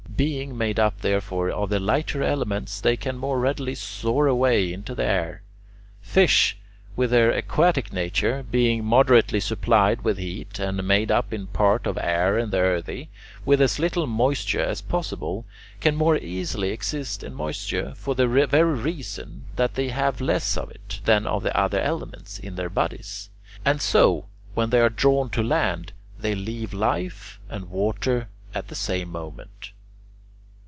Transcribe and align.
Being 0.21 0.55
made 0.55 0.79
up, 0.79 1.01
therefore, 1.01 1.49
of 1.49 1.71
the 1.71 1.79
lighter 1.79 2.21
elements, 2.21 2.79
they 2.79 2.95
can 2.95 3.17
more 3.17 3.39
readily 3.39 3.73
soar 3.73 4.27
away 4.27 4.71
into 4.71 4.93
the 4.93 5.03
air. 5.03 5.41
Fish, 5.99 6.59
with 6.95 7.09
their 7.09 7.31
aquatic 7.31 7.91
nature, 7.91 8.43
being 8.43 8.85
moderately 8.85 9.39
supplied 9.39 10.03
with 10.03 10.19
heat 10.19 10.59
and 10.59 10.87
made 10.87 11.09
up 11.09 11.33
in 11.33 11.45
great 11.45 11.53
part 11.53 11.87
of 11.87 11.97
air 11.97 12.37
and 12.37 12.51
the 12.51 12.59
earthy, 12.59 13.09
with 13.45 13.59
as 13.63 13.79
little 13.79 14.03
of 14.03 14.09
moisture 14.09 14.59
as 14.61 14.79
possible, 14.79 15.43
can 15.79 15.95
more 15.95 16.17
easily 16.17 16.69
exist 16.69 17.23
in 17.23 17.33
moisture 17.33 17.95
for 17.95 18.13
the 18.13 18.27
very 18.45 18.73
reason 18.77 19.45
that 19.55 19.73
they 19.73 19.89
have 19.89 20.21
less 20.21 20.55
of 20.55 20.69
it 20.69 20.99
than 21.05 21.25
of 21.25 21.41
the 21.41 21.59
other 21.59 21.79
elements 21.79 22.37
in 22.37 22.53
their 22.57 22.69
bodies; 22.69 23.31
and 23.65 23.81
so, 23.81 24.25
when 24.53 24.69
they 24.69 24.81
are 24.81 24.87
drawn 24.89 25.31
to 25.31 25.41
land, 25.41 25.93
they 26.19 26.35
leave 26.35 26.73
life 26.75 27.39
and 27.49 27.71
water 27.71 28.27
at 28.53 28.67
the 28.67 28.75
same 28.75 29.09
moment. 29.11 29.71